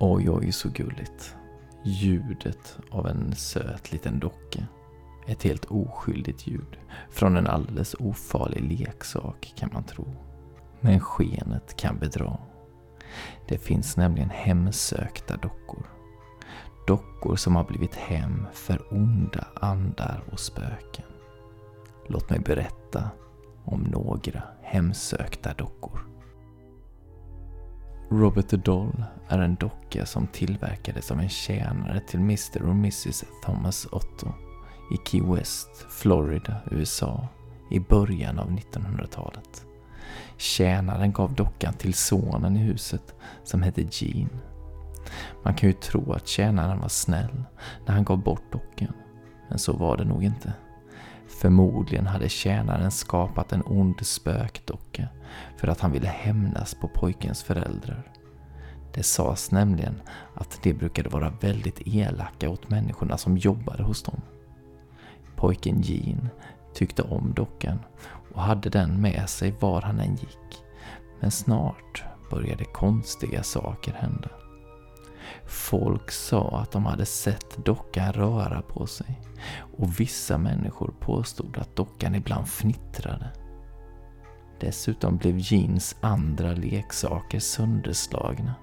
Oj, 0.00 0.30
oj, 0.30 0.52
så 0.52 0.68
gulligt. 0.68 1.36
Ljudet 1.84 2.78
av 2.90 3.06
en 3.06 3.34
söt 3.34 3.92
liten 3.92 4.18
docka. 4.18 4.66
Ett 5.26 5.42
helt 5.42 5.64
oskyldigt 5.64 6.46
ljud. 6.46 6.78
Från 7.10 7.36
en 7.36 7.46
alldeles 7.46 7.94
ofarlig 7.98 8.80
leksak 8.80 9.52
kan 9.56 9.70
man 9.72 9.84
tro. 9.84 10.06
Men 10.80 11.00
skenet 11.00 11.76
kan 11.76 11.98
bedra. 11.98 12.38
Det 13.48 13.58
finns 13.58 13.96
nämligen 13.96 14.30
hemsökta 14.30 15.36
dockor. 15.36 15.86
Dockor 16.86 17.36
som 17.36 17.56
har 17.56 17.64
blivit 17.64 17.94
hem 17.94 18.46
för 18.52 18.94
onda 18.94 19.46
andar 19.54 20.22
och 20.32 20.40
spöken. 20.40 21.06
Låt 22.06 22.30
mig 22.30 22.40
berätta 22.40 23.10
om 23.64 23.80
några 23.80 24.42
hemsökta 24.62 25.54
dockor. 25.54 26.00
Robert 28.10 28.48
the 28.48 28.56
Doll 28.56 29.04
är 29.28 29.38
en 29.38 29.54
docka 29.54 30.06
som 30.06 30.26
tillverkades 30.26 31.10
av 31.10 31.20
en 31.20 31.28
tjänare 31.28 32.00
till 32.00 32.20
Mr 32.20 32.62
och 32.62 32.70
Mrs 32.70 33.24
Thomas 33.44 33.86
Otto 33.86 34.28
i 34.92 34.96
Key 35.08 35.22
West, 35.22 35.86
Florida, 35.90 36.56
USA 36.70 37.28
i 37.70 37.80
början 37.80 38.38
av 38.38 38.50
1900-talet. 38.50 39.64
Tjänaren 40.36 41.12
gav 41.12 41.34
dockan 41.34 41.74
till 41.74 41.94
sonen 41.94 42.56
i 42.56 42.60
huset 42.60 43.14
som 43.44 43.62
hette 43.62 43.88
Gene. 43.90 44.38
Man 45.44 45.54
kan 45.54 45.68
ju 45.68 45.72
tro 45.72 46.12
att 46.12 46.28
tjänaren 46.28 46.80
var 46.80 46.88
snäll 46.88 47.44
när 47.86 47.94
han 47.94 48.04
gav 48.04 48.22
bort 48.22 48.52
dockan, 48.52 48.92
men 49.48 49.58
så 49.58 49.72
var 49.72 49.96
det 49.96 50.04
nog 50.04 50.24
inte. 50.24 50.52
Förmodligen 51.38 52.06
hade 52.06 52.28
tjänaren 52.28 52.90
skapat 52.90 53.52
en 53.52 53.62
ond 53.66 54.06
spökdocka 54.06 55.08
för 55.56 55.68
att 55.68 55.80
han 55.80 55.92
ville 55.92 56.08
hämnas 56.08 56.74
på 56.74 56.88
pojkens 56.88 57.42
föräldrar. 57.42 58.12
Det 58.94 59.02
sades 59.02 59.50
nämligen 59.50 60.02
att 60.34 60.60
de 60.62 60.72
brukade 60.72 61.08
vara 61.08 61.32
väldigt 61.40 61.86
elaka 61.86 62.50
åt 62.50 62.70
människorna 62.70 63.18
som 63.18 63.36
jobbade 63.36 63.82
hos 63.82 64.02
dem. 64.02 64.20
Pojken 65.36 65.80
Jean 65.82 66.28
tyckte 66.74 67.02
om 67.02 67.32
dockan 67.36 67.78
och 68.34 68.42
hade 68.42 68.70
den 68.70 69.00
med 69.00 69.28
sig 69.28 69.54
var 69.60 69.82
han 69.82 70.00
än 70.00 70.16
gick. 70.16 70.62
Men 71.20 71.30
snart 71.30 72.04
började 72.30 72.64
konstiga 72.64 73.42
saker 73.42 73.92
hända. 73.92 74.28
Folk 75.48 76.10
sa 76.10 76.60
att 76.60 76.72
de 76.72 76.86
hade 76.86 77.06
sett 77.06 77.64
dockan 77.64 78.12
röra 78.12 78.62
på 78.62 78.86
sig 78.86 79.20
och 79.78 80.00
vissa 80.00 80.38
människor 80.38 80.94
påstod 81.00 81.58
att 81.58 81.76
dockan 81.76 82.14
ibland 82.14 82.46
fnittrade. 82.46 83.32
Dessutom 84.60 85.16
blev 85.16 85.38
Jeans 85.38 85.96
andra 86.00 86.52
leksaker 86.52 87.38
sönderslagna. 87.38 88.54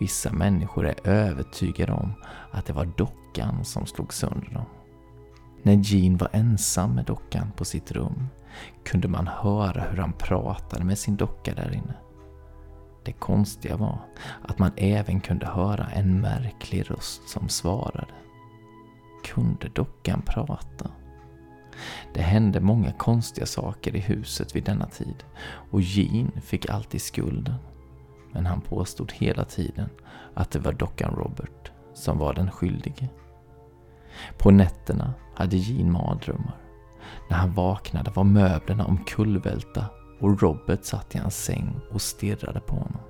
Vissa 0.00 0.32
människor 0.32 0.86
är 0.86 1.06
övertygade 1.08 1.92
om 1.92 2.12
att 2.50 2.66
det 2.66 2.72
var 2.72 2.86
dockan 2.96 3.64
som 3.64 3.86
slog 3.86 4.14
sönder 4.14 4.50
dem. 4.50 4.66
När 5.62 5.74
Jean 5.82 6.16
var 6.16 6.28
ensam 6.32 6.94
med 6.94 7.04
dockan 7.04 7.52
på 7.56 7.64
sitt 7.64 7.92
rum 7.92 8.26
kunde 8.84 9.08
man 9.08 9.26
höra 9.26 9.84
hur 9.90 9.98
han 9.98 10.12
pratade 10.12 10.84
med 10.84 10.98
sin 10.98 11.16
docka 11.16 11.54
där 11.54 11.72
inne. 11.72 11.94
Det 13.06 13.12
konstiga 13.12 13.76
var 13.76 13.98
att 14.42 14.58
man 14.58 14.70
även 14.76 15.20
kunde 15.20 15.46
höra 15.46 15.86
en 15.86 16.20
märklig 16.20 16.90
röst 16.90 17.28
som 17.28 17.48
svarade. 17.48 18.14
Kunde 19.24 19.68
dockan 19.68 20.22
prata? 20.26 20.90
Det 22.14 22.22
hände 22.22 22.60
många 22.60 22.92
konstiga 22.92 23.46
saker 23.46 23.96
i 23.96 24.00
huset 24.00 24.56
vid 24.56 24.64
denna 24.64 24.86
tid 24.86 25.24
och 25.70 25.80
Jean 25.80 26.32
fick 26.42 26.70
alltid 26.70 27.02
skulden. 27.02 27.54
Men 28.32 28.46
han 28.46 28.60
påstod 28.60 29.12
hela 29.12 29.44
tiden 29.44 29.88
att 30.34 30.50
det 30.50 30.58
var 30.58 30.72
dockan 30.72 31.14
Robert 31.16 31.72
som 31.94 32.18
var 32.18 32.34
den 32.34 32.50
skyldige. 32.50 33.08
På 34.38 34.50
nätterna 34.50 35.14
hade 35.34 35.56
Jean 35.56 35.92
mardrömmar. 35.92 36.56
När 37.30 37.36
han 37.36 37.52
vaknade 37.52 38.10
var 38.10 38.24
möblerna 38.24 38.86
omkullvälta 38.86 39.86
och 40.18 40.42
Robert 40.42 40.84
satt 40.84 41.14
i 41.14 41.18
hans 41.18 41.44
säng 41.44 41.80
och 41.92 42.02
stirrade 42.02 42.60
på 42.60 42.74
honom. 42.74 43.00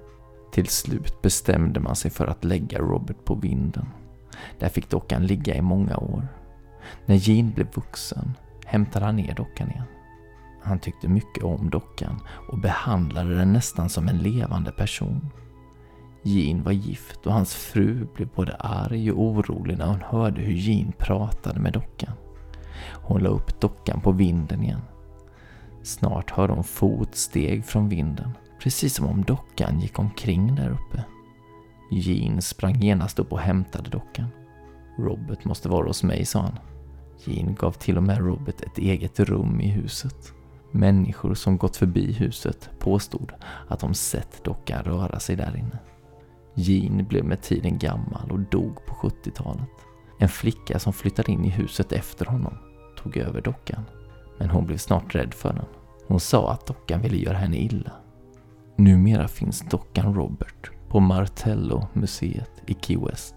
Till 0.53 0.69
slut 0.69 1.23
bestämde 1.23 1.81
man 1.81 1.97
sig 1.97 2.11
för 2.11 2.27
att 2.27 2.45
lägga 2.45 2.79
Robert 2.79 3.25
på 3.25 3.35
vinden. 3.35 3.87
Där 4.59 4.69
fick 4.69 4.91
dockan 4.91 5.27
ligga 5.27 5.55
i 5.55 5.63
många 5.63 5.97
år. 5.97 6.29
När 7.07 7.17
Jean 7.17 7.51
blev 7.51 7.67
vuxen 7.75 8.35
hämtade 8.67 9.05
han 9.05 9.17
ner 9.17 9.35
dockan 9.35 9.71
igen. 9.71 9.85
Han 10.63 10.79
tyckte 10.79 11.09
mycket 11.09 11.45
om 11.45 11.71
dockan 11.71 12.21
och 12.51 12.59
behandlade 12.59 13.35
den 13.35 13.53
nästan 13.53 13.89
som 13.89 14.09
en 14.09 14.19
levande 14.19 14.73
person. 14.73 15.31
Jean 16.23 16.63
var 16.63 16.73
gift 16.73 17.27
och 17.27 17.33
hans 17.33 17.55
fru 17.55 18.07
blev 18.15 18.29
både 18.29 18.57
arg 18.57 19.13
och 19.13 19.23
orolig 19.23 19.79
när 19.79 19.87
hon 19.87 20.03
hörde 20.03 20.41
hur 20.41 20.55
Jean 20.55 20.93
pratade 20.99 21.61
med 21.61 21.73
dockan. 21.73 22.13
Hon 22.93 23.23
la 23.23 23.29
upp 23.29 23.61
dockan 23.61 24.01
på 24.01 24.13
vinden 24.13 24.63
igen. 24.63 24.81
Snart 25.87 26.31
hörde 26.31 26.53
hon 26.53 26.65
fotsteg 26.65 27.65
från 27.65 27.89
vinden, 27.89 28.31
precis 28.61 28.95
som 28.95 29.07
om 29.07 29.25
dockan 29.25 29.81
gick 29.81 29.99
omkring 29.99 30.55
där 30.55 30.71
uppe. 30.71 31.05
Jean 31.91 32.43
sprang 32.43 32.81
genast 32.81 33.19
upp 33.19 33.33
och 33.33 33.39
hämtade 33.39 33.91
dockan. 33.91 34.27
Robert 34.99 35.45
måste 35.45 35.69
vara 35.69 35.87
hos 35.87 36.03
mig, 36.03 36.25
sa 36.25 36.41
han. 36.41 36.59
Jean 37.25 37.55
gav 37.55 37.73
till 37.73 37.97
och 37.97 38.03
med 38.03 38.19
Robert 38.19 38.61
ett 38.61 38.79
eget 38.79 39.21
rum 39.21 39.61
i 39.61 39.69
huset. 39.69 40.33
Människor 40.71 41.35
som 41.35 41.59
gått 41.59 41.77
förbi 41.77 42.13
huset 42.13 42.71
påstod 42.79 43.33
att 43.69 43.81
de 43.81 43.95
sett 43.95 44.45
dockan 44.45 44.83
röra 44.85 45.21
sig 45.21 45.37
där 45.37 45.57
inne. 45.57 45.79
Jean 46.55 47.07
blev 47.09 47.25
med 47.25 47.43
tiden 47.43 47.79
gammal 47.79 48.31
och 48.31 48.41
dog 48.41 48.87
på 48.87 48.95
70-talet. 48.95 49.71
En 50.19 50.29
flicka 50.29 50.79
som 50.79 50.93
flyttade 50.93 51.33
in 51.33 51.45
i 51.45 51.51
huset 51.51 51.93
efter 51.93 52.27
honom 52.27 52.55
tog 53.03 53.17
över 53.17 53.41
dockan. 53.41 53.83
Men 54.39 54.51
hon 54.51 54.67
blev 54.67 54.77
snart 54.77 55.15
rädd 55.15 55.35
för 55.35 55.53
den. 55.53 55.65
Hon 56.09 56.21
sa 56.21 56.51
att 56.53 56.67
dockan 56.67 57.03
ville 57.03 57.17
göra 57.17 57.37
henne 57.37 57.57
illa. 57.57 57.93
Numera 58.77 59.29
finns 59.29 59.61
dockan 59.61 60.15
Robert 60.15 60.71
på 60.89 61.01
Martello-museet 61.01 62.51
i 62.67 62.75
Key 62.75 62.97
West. 62.97 63.35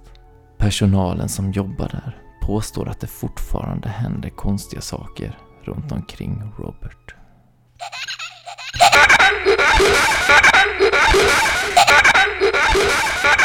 Personalen 0.58 1.30
som 1.30 1.52
jobbar 1.52 1.88
där 1.88 2.22
påstår 2.42 2.90
att 2.90 3.00
det 3.00 3.08
fortfarande 3.08 3.90
händer 3.90 4.30
konstiga 4.30 4.82
saker 4.82 5.38
runt 5.64 5.92
omkring 5.92 6.44
Robert. 6.58 7.16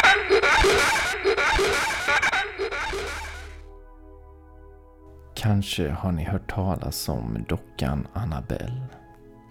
Kanske 5.44 5.90
har 5.90 6.12
ni 6.12 6.24
hört 6.24 6.50
talas 6.50 7.08
om 7.08 7.44
dockan 7.48 8.06
Annabelle. 8.12 8.86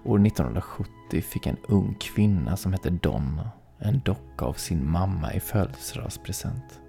År 0.05 0.27
1970 0.27 1.21
fick 1.21 1.47
en 1.47 1.57
ung 1.67 1.95
kvinna 1.99 2.57
som 2.57 2.73
hette 2.73 2.89
Donna 2.89 3.51
en 3.79 4.01
docka 4.05 4.45
av 4.45 4.53
sin 4.53 4.91
mamma 4.91 5.33
i 5.33 5.39
födelsedagspresent. 5.39 6.81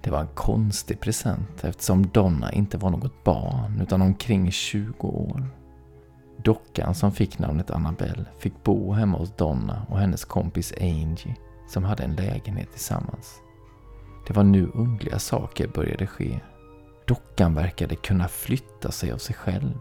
Det 0.00 0.10
var 0.10 0.20
en 0.20 0.34
konstig 0.34 1.00
present 1.00 1.64
eftersom 1.64 2.06
Donna 2.06 2.52
inte 2.52 2.78
var 2.78 2.90
något 2.90 3.24
barn 3.24 3.80
utan 3.80 4.02
omkring 4.02 4.50
20 4.50 5.08
år. 5.08 5.46
Dockan 6.44 6.94
som 6.94 7.12
fick 7.12 7.38
namnet 7.38 7.70
Annabelle 7.70 8.24
fick 8.38 8.64
bo 8.64 8.92
hemma 8.92 9.18
hos 9.18 9.36
Donna 9.36 9.86
och 9.88 9.98
hennes 9.98 10.24
kompis 10.24 10.72
Angie 10.80 11.36
som 11.68 11.84
hade 11.84 12.02
en 12.02 12.14
lägenhet 12.14 12.70
tillsammans. 12.70 13.40
Det 14.26 14.32
var 14.32 14.44
nu 14.44 14.70
underliga 14.74 15.18
saker 15.18 15.68
började 15.68 16.06
ske. 16.06 16.40
Dockan 17.10 17.54
verkade 17.54 17.96
kunna 17.96 18.28
flytta 18.28 18.90
sig 18.90 19.12
av 19.12 19.18
sig 19.18 19.34
själv. 19.34 19.78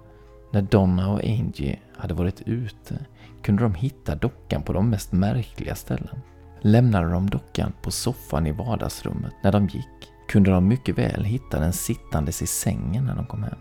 När 0.51 0.61
Donna 0.61 1.09
och 1.09 1.19
Angie 1.23 1.79
hade 1.97 2.13
varit 2.13 2.41
ute 2.41 3.05
kunde 3.43 3.63
de 3.63 3.73
hitta 3.73 4.15
dockan 4.15 4.63
på 4.63 4.73
de 4.73 4.89
mest 4.89 5.11
märkliga 5.11 5.75
ställen. 5.75 6.21
Lämnade 6.61 7.09
de 7.09 7.29
dockan 7.29 7.73
på 7.81 7.91
soffan 7.91 8.47
i 8.47 8.51
vardagsrummet 8.51 9.33
när 9.43 9.51
de 9.51 9.67
gick 9.67 10.11
kunde 10.27 10.51
de 10.51 10.67
mycket 10.67 10.97
väl 10.97 11.23
hitta 11.23 11.59
den 11.59 11.73
sittandes 11.73 12.41
i 12.41 12.47
sängen 12.47 13.05
när 13.05 13.15
de 13.15 13.25
kom 13.25 13.43
hem. 13.43 13.59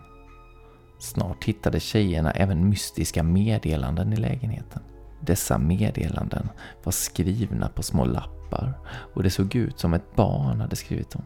Snart 0.99 1.45
hittade 1.45 1.81
tjejerna 1.81 2.31
även 2.31 2.69
mystiska 2.69 3.23
meddelanden 3.23 4.13
i 4.13 4.17
lägenheten. 4.17 4.83
Dessa 5.21 5.59
meddelanden 5.59 6.49
var 6.85 6.93
skrivna 6.93 7.69
på 7.69 7.83
små 7.83 8.05
lappar 8.05 8.79
och 9.15 9.23
det 9.23 9.31
såg 9.31 9.55
ut 9.55 9.79
som 9.79 9.95
ett 9.95 10.17
barn 10.17 10.61
hade 10.61 10.77
skrivit 10.77 11.11
dem. 11.11 11.23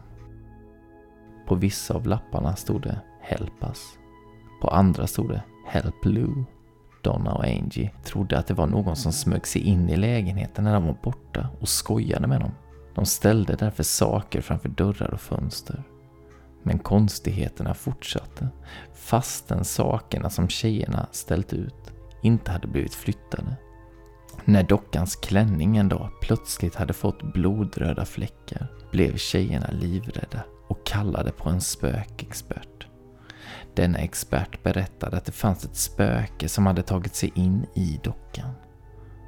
På 1.53 1.57
vissa 1.57 1.93
av 1.93 2.07
lapparna 2.07 2.55
stod 2.55 2.81
det 2.81 3.01
Help 3.21 3.63
us. 3.63 3.97
På 4.61 4.67
andra 4.67 5.07
stod 5.07 5.29
det 5.29 5.43
Help 5.67 6.05
Lou. 6.05 6.43
Donna 7.01 7.33
och 7.33 7.43
Angie 7.43 7.91
trodde 8.03 8.37
att 8.37 8.47
det 8.47 8.53
var 8.53 8.67
någon 8.67 8.95
som 8.95 9.11
smög 9.11 9.47
sig 9.47 9.61
in 9.61 9.89
i 9.89 9.95
lägenheten 9.95 10.63
när 10.63 10.73
de 10.73 10.85
var 10.85 10.97
borta 11.03 11.49
och 11.59 11.69
skojade 11.69 12.27
med 12.27 12.41
dem. 12.41 12.51
De 12.95 13.05
ställde 13.05 13.55
därför 13.55 13.83
saker 13.83 14.41
framför 14.41 14.69
dörrar 14.69 15.13
och 15.13 15.21
fönster. 15.21 15.83
Men 16.63 16.79
konstigheterna 16.79 17.73
fortsatte, 17.73 18.49
fastän 18.93 19.65
sakerna 19.65 20.29
som 20.29 20.47
tjejerna 20.47 21.07
ställt 21.11 21.53
ut 21.53 21.93
inte 22.21 22.51
hade 22.51 22.67
blivit 22.67 22.95
flyttade. 22.95 23.55
När 24.45 24.63
dockans 24.63 25.15
klänning 25.15 25.77
en 25.77 25.89
dag 25.89 26.09
plötsligt 26.21 26.75
hade 26.75 26.93
fått 26.93 27.33
blodröda 27.33 28.05
fläckar 28.05 28.67
blev 28.91 29.17
tjejerna 29.17 29.67
livrädda 29.71 30.43
och 30.67 30.85
kallade 30.85 31.31
på 31.31 31.49
en 31.49 31.61
spökexpert. 31.61 32.87
Denna 33.75 33.97
expert 33.97 34.63
berättade 34.63 35.17
att 35.17 35.25
det 35.25 35.31
fanns 35.31 35.65
ett 35.65 35.75
spöke 35.75 36.49
som 36.49 36.65
hade 36.65 36.81
tagit 36.81 37.15
sig 37.15 37.31
in 37.35 37.65
i 37.73 37.99
dockan. 38.03 38.51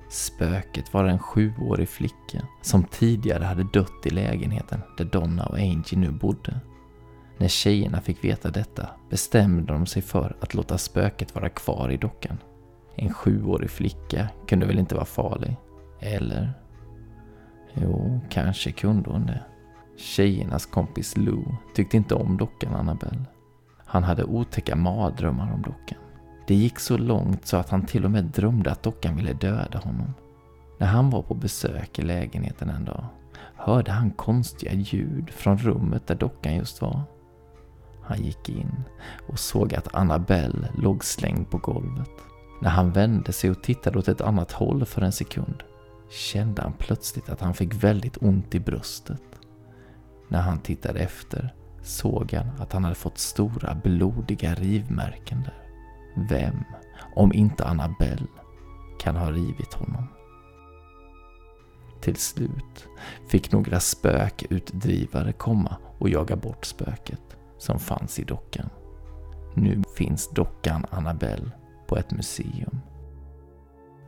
Spöket 0.10 0.94
var 0.94 1.06
en 1.06 1.20
sjuårig 1.20 1.90
flicka 1.90 2.48
som 2.62 2.84
tidigare 2.84 3.44
hade 3.44 3.64
dött 3.74 4.06
i 4.06 4.10
lägenheten 4.10 4.82
där 4.98 5.06
Donna 5.06 5.46
och 5.46 5.58
Angie 5.58 6.00
nu 6.00 6.12
bodde. 6.12 6.60
När 7.38 7.48
tjejerna 7.48 8.02
fick 8.02 8.24
veta 8.24 8.50
detta 8.50 8.90
bestämde 9.10 9.74
de 9.74 9.86
sig 9.86 10.02
för 10.02 10.36
att 10.42 10.54
låta 10.54 10.78
spöket 10.78 11.36
vara 11.36 11.50
kvar 11.50 11.90
i 11.92 11.98
dockan. 11.98 12.38
En 12.96 13.14
sjuårig 13.14 13.70
flicka 13.70 14.28
kunde 14.48 14.66
väl 14.66 14.80
inte 14.80 14.96
vara 14.96 15.06
farlig? 15.06 15.56
Eller? 16.00 16.54
Jo, 17.74 18.20
kanske 18.30 18.72
kunde 18.72 19.10
hon 19.10 19.26
det. 19.26 19.44
Tjejernas 19.98 20.66
kompis 20.66 21.18
Lou 21.18 21.44
tyckte 21.76 21.98
inte 21.98 22.16
om 22.16 22.38
dockan 22.38 22.76
Annabelle. 22.76 23.26
Han 23.86 24.04
hade 24.04 24.24
otäcka 24.24 24.76
mardrömmar 24.76 25.54
om 25.54 25.62
dockan. 25.62 25.98
Det 26.48 26.56
gick 26.56 26.80
så 26.80 26.98
långt 26.98 27.46
så 27.46 27.58
att 27.58 27.70
han 27.70 27.86
till 27.86 28.06
och 28.06 28.12
med 28.12 28.24
drömde 28.24 28.72
att 28.72 28.84
dockan 28.84 29.16
ville 29.16 29.34
döda 29.34 29.80
honom. 29.80 30.14
När 30.80 30.88
han 30.88 31.10
var 31.10 31.22
på 31.22 31.34
besök 31.34 32.00
i 32.00 32.02
lägenheten 32.02 32.70
en 32.70 32.86
dag 32.86 33.06
hörde 33.56 33.92
han 33.92 34.12
konstiga 34.12 34.74
ljud 34.74 35.30
från 35.30 35.58
rummet 35.58 36.08
där 36.08 36.16
dockan 36.16 36.56
just 36.56 36.82
var. 36.82 37.02
Han 38.04 38.24
gick 38.24 38.50
in 38.50 38.84
och 39.28 39.40
såg 39.40 39.76
att 39.76 39.96
Annabelle 39.96 40.70
låg 40.78 41.06
slängd 41.06 41.50
på 41.50 41.58
golvet. 41.58 42.12
När 42.62 42.70
han 42.70 42.92
vände 42.92 43.34
sig 43.34 43.50
och 43.50 43.64
tittade 43.64 44.00
åt 44.00 44.08
ett 44.08 44.22
annat 44.22 44.52
håll 44.52 44.86
för 44.86 45.02
en 45.02 45.12
sekund 45.12 45.64
kände 46.12 46.62
han 46.62 46.74
plötsligt 46.74 47.30
att 47.30 47.42
han 47.42 47.54
fick 47.54 47.74
väldigt 47.74 48.18
ont 48.22 48.56
i 48.56 48.60
bröstet. 48.60 49.22
När 50.28 50.42
han 50.42 50.60
tittade 50.60 51.00
efter 51.00 51.54
såg 51.82 52.34
han 52.34 52.62
att 52.62 52.74
han 52.74 52.84
hade 52.84 52.96
fått 52.96 53.18
stora 53.18 53.76
blodiga 53.76 54.54
rivmärken 54.54 55.42
där. 55.42 55.66
Vem, 56.30 56.64
om 57.16 57.34
inte 57.34 57.66
Annabelle, 57.66 58.28
kan 59.00 59.16
ha 59.16 59.32
rivit 59.32 59.74
honom? 59.74 60.08
Till 62.02 62.16
slut 62.16 62.88
fick 63.28 63.52
några 63.52 63.80
spökutdrivare 63.80 65.34
komma 65.34 65.78
och 65.98 66.10
jaga 66.10 66.36
bort 66.36 66.66
spöket 66.66 67.38
som 67.58 67.80
fanns 67.80 68.20
i 68.20 68.24
dockan. 68.24 68.70
Nu 69.54 69.84
finns 69.98 70.30
dockan 70.30 70.86
Annabelle 70.90 71.52
på 71.88 71.98
ett 71.98 72.12
museum. 72.12 72.80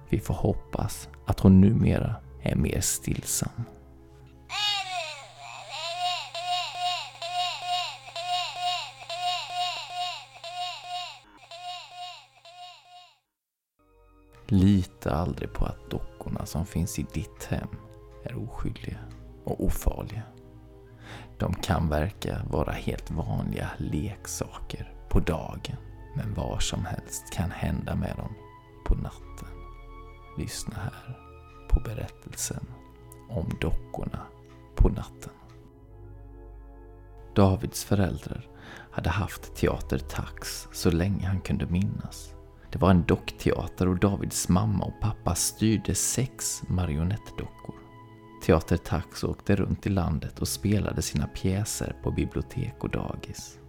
Vi 0.10 0.20
får 0.20 0.34
hoppas 0.34 1.10
att 1.26 1.40
hon 1.40 1.62
numera 1.62 2.16
är 2.42 2.56
mer 2.56 2.82
stillsam. 2.82 3.64
Lita 14.50 15.16
aldrig 15.16 15.54
på 15.54 15.66
att 15.66 15.90
dockorna 15.90 16.46
som 16.46 16.66
finns 16.66 17.00
i 17.00 17.06
ditt 17.14 17.44
hem 17.44 17.68
är 18.24 18.44
oskyldiga 18.44 18.98
och 19.44 19.66
ofarliga. 19.66 20.24
De 21.38 21.54
kan 21.54 21.90
verka 21.90 22.42
vara 22.50 22.72
helt 22.72 23.12
vanliga 23.12 23.70
leksaker 23.78 24.94
på 25.10 25.20
dagen, 25.20 25.78
men 26.16 26.34
vad 26.34 26.62
som 26.62 26.86
helst 26.86 27.34
kan 27.34 27.52
hända 27.52 27.96
med 27.96 28.16
dem 28.18 28.34
på 28.86 28.96
natten. 28.96 29.50
Lyssna 30.38 30.76
här 30.76 31.18
på 31.70 31.80
berättelsen 31.80 32.68
om 33.30 33.50
dockorna 33.62 34.28
på 34.76 34.90
natten. 34.90 35.34
Davids 37.36 37.84
föräldrar 37.84 38.48
hade 38.92 39.10
haft 39.10 39.56
teater 39.56 39.98
Tax 39.98 40.68
så 40.72 40.92
länge 40.92 41.28
han 41.28 41.42
kunde 41.42 41.66
minnas. 41.66 42.37
Det 42.72 42.80
var 42.80 42.90
en 42.90 43.04
dockteater 43.04 43.88
och 43.88 44.00
Davids 44.00 44.50
mamma 44.50 44.86
och 44.86 45.02
pappa 45.02 45.36
styrde 45.36 45.96
sex 45.96 46.64
marionettdockor. 46.68 47.76
Teater 48.44 48.78
Tax 48.78 49.24
åkte 49.24 49.56
runt 49.56 49.86
i 49.86 49.90
landet 49.90 50.40
och 50.40 50.48
spelade 50.48 51.02
sina 51.02 51.28
pjäser 51.28 51.96
på 52.04 52.12
bibliotek 52.12 52.76
och 52.80 52.90
dagis. 52.90 53.60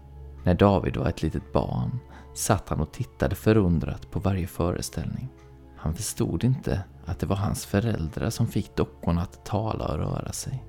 När 0.45 0.55
David 0.55 0.97
var 0.97 1.07
ett 1.09 1.23
litet 1.23 1.53
barn 1.53 1.99
satt 2.35 2.69
han 2.69 2.81
och 2.81 2.93
tittade 2.93 3.35
förundrat 3.35 4.11
på 4.11 4.21
varje 4.21 4.47
föreställning. 4.47 5.29
Han 5.77 5.95
förstod 5.95 6.45
inte 6.45 6.85
att 7.05 7.19
det 7.19 7.27
var 7.27 7.37
hans 7.37 7.67
föräldrar 7.67 8.31
som 8.31 8.47
fick 8.47 8.77
dockorna 8.77 9.23
att 9.23 9.45
tala 9.45 9.89
och 9.89 9.99
röra 9.99 10.33
sig. 10.33 10.65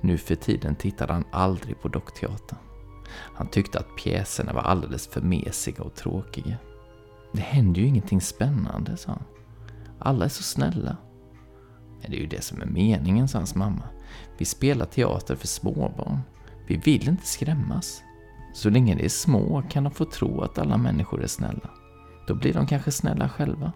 Nu 0.00 0.18
för 0.18 0.34
tiden 0.34 0.76
tittade 0.76 1.12
han 1.12 1.24
aldrig 1.32 1.80
på 1.80 1.88
dockteatern. 1.88 2.58
Han 3.34 3.46
tyckte 3.46 3.78
att 3.78 3.96
pjäserna 3.96 4.52
var 4.52 4.62
alldeles 4.62 5.06
för 5.06 5.20
mesiga 5.20 5.82
och 5.82 5.94
tråkiga. 5.94 6.56
Det 7.32 7.40
händer 7.40 7.80
ju 7.80 7.86
ingenting 7.86 8.20
spännande, 8.20 8.96
sa 8.96 9.12
han. 9.12 9.22
Alla 9.98 10.24
är 10.24 10.28
så 10.28 10.42
snälla. 10.42 10.96
Men 12.00 12.10
det 12.10 12.16
är 12.16 12.20
ju 12.20 12.26
det 12.26 12.42
som 12.42 12.62
är 12.62 12.66
meningen, 12.66 13.28
sa 13.28 13.38
hans 13.38 13.54
mamma. 13.54 13.82
Vi 14.38 14.44
spelar 14.44 14.86
teater 14.86 15.36
för 15.36 15.46
småbarn. 15.46 16.20
Vi 16.66 16.76
vill 16.76 17.08
inte 17.08 17.26
skrämmas. 17.26 18.02
Så 18.54 18.70
länge 18.70 18.94
de 18.94 19.04
är 19.04 19.08
små 19.08 19.62
kan 19.70 19.84
de 19.84 19.92
få 19.92 20.04
tro 20.04 20.40
att 20.40 20.58
alla 20.58 20.76
människor 20.76 21.22
är 21.22 21.26
snälla. 21.26 21.70
Då 22.26 22.34
blir 22.34 22.54
de 22.54 22.66
kanske 22.66 22.90
snälla 22.90 23.28
själva. 23.28 23.72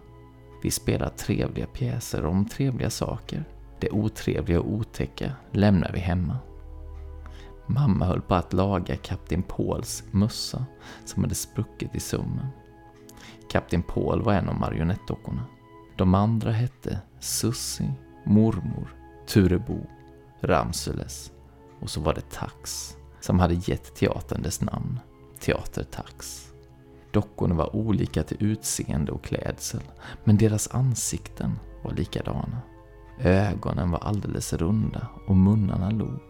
Vi 0.63 0.71
spelar 0.71 1.09
trevliga 1.09 1.65
pjäser 1.65 2.25
om 2.25 2.45
trevliga 2.45 2.89
saker. 2.89 3.45
Det 3.79 3.89
otrevliga 3.89 4.59
och 4.59 4.71
otäcka 4.71 5.31
lämnar 5.51 5.91
vi 5.91 5.99
hemma. 5.99 6.37
Mamma 7.67 8.05
höll 8.05 8.21
på 8.21 8.35
att 8.35 8.53
laga 8.53 8.95
kapten 8.95 9.43
Pauls 9.43 10.03
mössa 10.11 10.65
som 11.05 11.23
hade 11.23 11.35
spruckit 11.35 11.95
i 11.95 11.99
sömmen. 11.99 12.47
Kapten 13.55 13.83
Paul 13.83 14.21
var 14.21 14.33
en 14.33 14.49
av 14.49 14.59
marionettdockorna. 14.59 15.45
De 15.95 16.15
andra 16.15 16.51
hette 16.51 16.99
Sussi, 17.19 17.91
Mormor, 18.25 18.95
Turebo, 19.27 19.77
Ramsules 20.41 21.31
och 21.79 21.89
så 21.89 22.01
var 22.01 22.13
det 22.13 22.29
Tax 22.31 22.95
som 23.19 23.39
hade 23.39 23.53
gett 23.53 23.95
teatern 23.95 24.41
dess 24.41 24.61
namn, 24.61 24.99
Teater 25.39 25.83
Tax. 25.83 26.47
Dockorna 27.11 27.55
var 27.55 27.75
olika 27.75 28.23
till 28.23 28.37
utseende 28.39 29.11
och 29.11 29.23
klädsel, 29.23 29.83
men 30.23 30.37
deras 30.37 30.67
ansikten 30.67 31.59
var 31.83 31.91
likadana. 31.91 32.61
Ögonen 33.19 33.91
var 33.91 33.99
alldeles 33.99 34.53
runda 34.53 35.07
och 35.27 35.35
munnarna 35.35 35.89
log. 35.89 36.21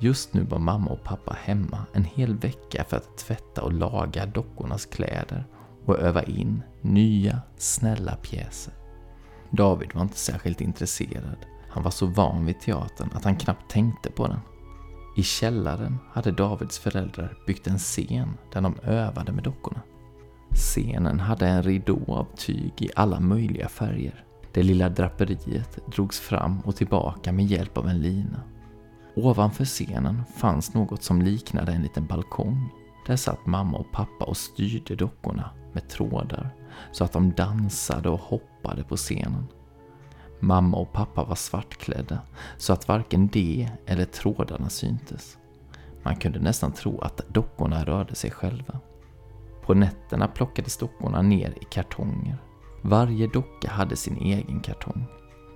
Just 0.00 0.34
nu 0.34 0.42
var 0.44 0.58
mamma 0.58 0.90
och 0.90 1.04
pappa 1.04 1.36
hemma 1.40 1.86
en 1.92 2.04
hel 2.04 2.36
vecka 2.36 2.84
för 2.88 2.96
att 2.96 3.18
tvätta 3.18 3.62
och 3.62 3.72
laga 3.72 4.26
dockornas 4.26 4.86
kläder 4.86 5.44
och 5.88 5.98
öva 5.98 6.22
in 6.22 6.62
nya, 6.80 7.40
snälla 7.56 8.16
pjäser. 8.16 8.74
David 9.50 9.94
var 9.94 10.02
inte 10.02 10.16
särskilt 10.16 10.60
intresserad. 10.60 11.46
Han 11.70 11.82
var 11.82 11.90
så 11.90 12.06
van 12.06 12.46
vid 12.46 12.60
teatern 12.60 13.10
att 13.14 13.24
han 13.24 13.36
knappt 13.36 13.70
tänkte 13.70 14.10
på 14.10 14.26
den. 14.26 14.40
I 15.16 15.22
källaren 15.22 15.98
hade 16.12 16.30
Davids 16.30 16.78
föräldrar 16.78 17.36
byggt 17.46 17.66
en 17.66 17.78
scen 17.78 18.28
där 18.52 18.60
de 18.60 18.74
övade 18.82 19.32
med 19.32 19.44
dockorna. 19.44 19.80
Scenen 20.50 21.20
hade 21.20 21.46
en 21.46 21.62
ridå 21.62 22.04
av 22.08 22.26
tyg 22.36 22.72
i 22.78 22.90
alla 22.96 23.20
möjliga 23.20 23.68
färger. 23.68 24.24
Det 24.52 24.62
lilla 24.62 24.88
draperiet 24.88 25.78
drogs 25.86 26.20
fram 26.20 26.60
och 26.60 26.76
tillbaka 26.76 27.32
med 27.32 27.46
hjälp 27.46 27.78
av 27.78 27.88
en 27.88 28.00
lina. 28.00 28.42
Ovanför 29.16 29.64
scenen 29.64 30.24
fanns 30.36 30.74
något 30.74 31.02
som 31.02 31.22
liknade 31.22 31.72
en 31.72 31.82
liten 31.82 32.06
balkong. 32.06 32.70
Där 33.08 33.16
satt 33.16 33.46
mamma 33.46 33.78
och 33.78 33.92
pappa 33.92 34.24
och 34.24 34.36
styrde 34.36 34.94
dockorna 34.94 35.50
med 35.72 35.88
trådar 35.88 36.50
så 36.92 37.04
att 37.04 37.12
de 37.12 37.32
dansade 37.32 38.08
och 38.08 38.20
hoppade 38.20 38.84
på 38.84 38.96
scenen. 38.96 39.46
Mamma 40.40 40.76
och 40.76 40.92
pappa 40.92 41.24
var 41.24 41.34
svartklädda 41.34 42.20
så 42.56 42.72
att 42.72 42.88
varken 42.88 43.26
de 43.26 43.68
eller 43.86 44.04
trådarna 44.04 44.68
syntes. 44.68 45.38
Man 46.02 46.16
kunde 46.16 46.38
nästan 46.38 46.72
tro 46.72 47.00
att 47.00 47.20
dockorna 47.28 47.84
rörde 47.84 48.14
sig 48.14 48.30
själva. 48.30 48.80
På 49.62 49.74
nätterna 49.74 50.28
plockades 50.28 50.76
dockorna 50.76 51.22
ner 51.22 51.54
i 51.60 51.64
kartonger. 51.64 52.38
Varje 52.82 53.26
docka 53.26 53.70
hade 53.70 53.96
sin 53.96 54.16
egen 54.16 54.60
kartong. 54.60 55.04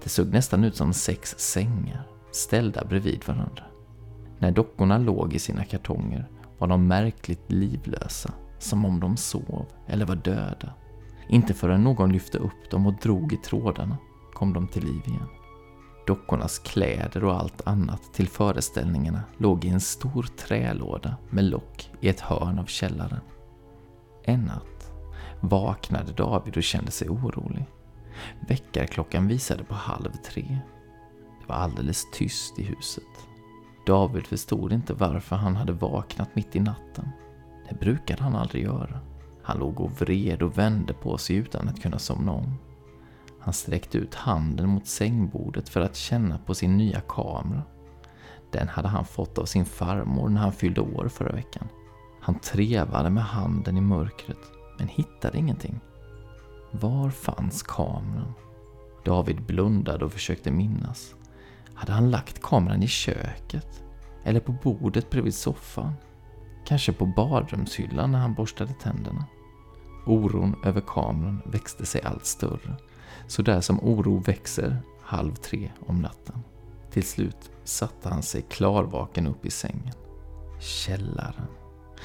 Det 0.03 0.09
såg 0.09 0.29
nästan 0.29 0.65
ut 0.65 0.77
som 0.77 0.93
sex 0.93 1.35
sängar, 1.39 2.07
ställda 2.31 2.85
bredvid 2.85 3.23
varandra. 3.27 3.65
När 4.39 4.51
dockorna 4.51 4.99
låg 4.99 5.35
i 5.35 5.39
sina 5.39 5.65
kartonger 5.65 6.29
var 6.63 6.69
de 6.69 6.87
märkligt 6.87 7.53
livlösa, 7.53 8.33
som 8.59 8.85
om 8.85 9.01
de 9.01 9.17
sov 9.17 9.67
eller 9.87 10.07
var 10.07 10.17
döda. 10.17 10.75
Inte 11.29 11.55
förrän 11.55 11.85
någon 11.85 12.13
lyfte 12.13 12.39
upp 12.39 12.71
dem 12.71 12.87
och 12.87 12.95
drog 12.95 13.33
i 13.33 13.37
trådarna 13.37 13.97
kom 14.33 14.53
de 14.53 14.69
till 14.69 14.85
liv 14.85 15.03
igen. 15.07 15.29
Dockornas 16.07 16.59
kläder 16.59 17.25
och 17.25 17.41
allt 17.41 17.67
annat 17.67 18.15
till 18.15 18.29
föreställningarna 18.29 19.23
låg 19.39 19.65
i 19.65 19.69
en 19.69 19.81
stor 19.81 20.23
trälåda 20.23 21.17
med 21.31 21.45
lock 21.45 21.91
i 22.01 22.09
ett 22.09 22.21
hörn 22.21 22.59
av 22.59 22.65
källaren. 22.65 23.21
En 24.25 24.41
natt 24.41 24.93
vaknade 25.41 26.13
David 26.13 26.57
och 26.57 26.63
kände 26.63 26.91
sig 26.91 27.09
orolig. 27.09 27.65
Väckarklockan 28.49 29.29
visade 29.29 29.65
på 29.65 29.75
halv 29.75 30.13
tre. 30.13 30.59
Det 31.41 31.49
var 31.49 31.57
alldeles 31.57 32.11
tyst 32.13 32.59
i 32.59 32.63
huset. 32.63 33.32
David 33.87 34.27
förstod 34.27 34.73
inte 34.73 34.95
varför 34.95 35.37
han 35.37 35.57
hade 35.57 35.73
vaknat 35.73 36.37
mitt 36.37 36.57
i 36.57 36.61
natten. 36.61 37.09
Det 37.69 37.81
brukade 37.81 38.23
han 38.23 38.35
aldrig 38.35 38.65
göra. 38.65 39.01
Han 39.43 39.59
låg 39.59 39.81
och 39.81 40.01
vred 40.01 40.43
och 40.43 40.59
vände 40.59 40.93
på 40.93 41.19
sig 41.19 41.37
utan 41.37 41.69
att 41.69 41.83
kunna 41.83 41.99
somna 41.99 42.33
om. 42.33 42.55
Han 43.41 43.55
sträckte 43.55 43.99
ut 43.99 44.15
handen 44.15 44.69
mot 44.69 44.87
sängbordet 44.87 45.69
för 45.69 45.81
att 45.81 45.97
känna 45.97 46.39
på 46.39 46.55
sin 46.55 46.77
nya 46.77 47.01
kamera. 47.01 47.63
Den 48.51 48.69
hade 48.69 48.89
han 48.89 49.05
fått 49.05 49.39
av 49.39 49.45
sin 49.45 49.65
farmor 49.65 50.29
när 50.29 50.41
han 50.41 50.53
fyllde 50.53 50.81
år 50.81 51.09
förra 51.09 51.33
veckan. 51.33 51.69
Han 52.21 52.39
trevade 52.39 53.11
med 53.11 53.25
handen 53.25 53.77
i 53.77 53.81
mörkret, 53.81 54.39
men 54.79 54.89
hittade 54.89 55.39
ingenting. 55.39 55.81
Var 56.71 57.11
fanns 57.11 57.63
kameran? 57.63 58.33
David 59.05 59.43
blundade 59.43 60.05
och 60.05 60.13
försökte 60.13 60.51
minnas. 60.51 61.15
Hade 61.75 61.93
han 61.93 62.11
lagt 62.11 62.43
kameran 62.43 62.83
i 62.83 62.89
köket? 62.89 63.83
Eller 64.25 64.41
på 64.41 64.53
bordet 64.53 65.11
bredvid 65.11 65.35
soffan? 65.35 65.93
Kanske 66.65 66.93
på 66.93 67.07
badrumshyllan 67.07 68.13
när 68.13 68.19
han 68.19 68.35
borstade 68.35 68.73
tänderna? 68.73 69.25
Oron 70.07 70.57
över 70.65 70.81
kameran 70.81 71.43
växte 71.45 71.87
sig 71.87 72.03
allt 72.03 72.27
större. 72.27 72.77
Så 73.27 73.43
där 73.43 73.61
som 73.61 73.81
oro 73.81 74.19
växer 74.19 74.79
halv 75.03 75.35
tre 75.35 75.71
om 75.87 76.01
natten. 76.03 76.43
Till 76.91 77.03
slut 77.03 77.51
satte 77.65 78.09
han 78.09 78.23
sig 78.23 78.43
klarvaken 78.43 79.27
upp 79.27 79.47
i 79.47 79.51
sängen. 79.51 79.95
Källaren. 80.61 81.47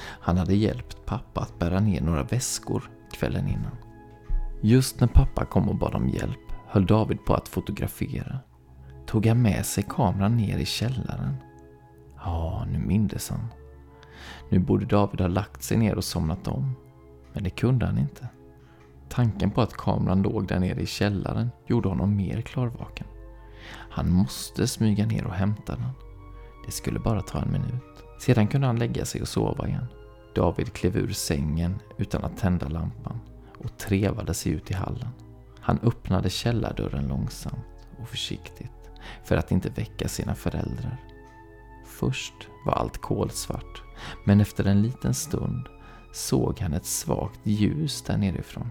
Han 0.00 0.36
hade 0.36 0.54
hjälpt 0.54 1.06
pappa 1.06 1.40
att 1.40 1.58
bära 1.58 1.80
ner 1.80 2.00
några 2.00 2.22
väskor 2.22 2.90
kvällen 3.12 3.48
innan. 3.48 3.76
Just 4.60 5.00
när 5.00 5.08
pappa 5.08 5.44
kom 5.44 5.68
och 5.68 5.76
bad 5.76 5.94
om 5.94 6.08
hjälp 6.08 6.52
höll 6.66 6.86
David 6.86 7.24
på 7.24 7.34
att 7.34 7.48
fotografera. 7.48 8.38
Tog 9.08 9.26
han 9.26 9.42
med 9.42 9.66
sig 9.66 9.84
kameran 9.88 10.36
ner 10.36 10.58
i 10.58 10.64
källaren? 10.64 11.36
Ja, 12.16 12.66
nu 12.70 12.78
mindes 12.78 13.30
han. 13.30 13.46
Nu 14.50 14.58
borde 14.58 14.86
David 14.86 15.20
ha 15.20 15.28
lagt 15.28 15.62
sig 15.62 15.76
ner 15.76 15.94
och 15.94 16.04
somnat 16.04 16.48
om. 16.48 16.74
Men 17.32 17.44
det 17.44 17.50
kunde 17.50 17.86
han 17.86 17.98
inte. 17.98 18.28
Tanken 19.08 19.50
på 19.50 19.60
att 19.60 19.76
kameran 19.76 20.22
låg 20.22 20.46
där 20.46 20.60
nere 20.60 20.80
i 20.80 20.86
källaren 20.86 21.50
gjorde 21.66 21.88
honom 21.88 22.16
mer 22.16 22.40
klarvaken. 22.40 23.06
Han 23.70 24.10
måste 24.10 24.66
smyga 24.66 25.06
ner 25.06 25.26
och 25.26 25.34
hämta 25.34 25.76
den. 25.76 25.90
Det 26.66 26.72
skulle 26.72 26.98
bara 26.98 27.22
ta 27.22 27.38
en 27.38 27.52
minut. 27.52 28.04
Sedan 28.20 28.48
kunde 28.48 28.66
han 28.66 28.78
lägga 28.78 29.04
sig 29.04 29.20
och 29.20 29.28
sova 29.28 29.68
igen. 29.68 29.86
David 30.34 30.72
klev 30.72 30.96
ur 30.96 31.12
sängen 31.12 31.78
utan 31.96 32.24
att 32.24 32.36
tända 32.36 32.68
lampan 32.68 33.20
och 33.58 33.78
trevade 33.78 34.34
sig 34.34 34.52
ut 34.52 34.70
i 34.70 34.74
hallen. 34.74 35.08
Han 35.60 35.78
öppnade 35.82 36.30
källardörren 36.30 37.08
långsamt 37.08 37.86
och 38.00 38.08
försiktigt 38.08 38.77
för 39.24 39.36
att 39.36 39.52
inte 39.52 39.70
väcka 39.70 40.08
sina 40.08 40.34
föräldrar. 40.34 40.96
Först 41.86 42.48
var 42.66 42.72
allt 42.72 42.98
kolsvart, 42.98 43.82
men 44.24 44.40
efter 44.40 44.64
en 44.64 44.82
liten 44.82 45.14
stund 45.14 45.68
såg 46.12 46.60
han 46.60 46.72
ett 46.72 46.86
svagt 46.86 47.40
ljus 47.42 48.02
där 48.02 48.16
nerifrån. 48.16 48.70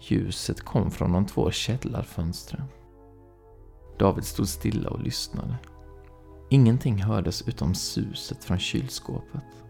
Ljuset 0.00 0.60
kom 0.60 0.90
från 0.90 1.12
de 1.12 1.26
två 1.26 1.50
källarfönstren. 1.50 2.64
David 3.98 4.24
stod 4.24 4.48
stilla 4.48 4.90
och 4.90 5.02
lyssnade. 5.02 5.56
Ingenting 6.50 7.02
hördes 7.02 7.48
utom 7.48 7.74
suset 7.74 8.44
från 8.44 8.58
kylskåpet. 8.58 9.64